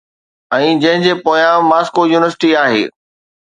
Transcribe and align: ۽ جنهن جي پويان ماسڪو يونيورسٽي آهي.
۽ 0.55 0.63
جنهن 0.83 1.03
جي 1.07 1.11
پويان 1.27 1.67
ماسڪو 1.73 2.07
يونيورسٽي 2.13 2.51
آهي. 2.65 2.83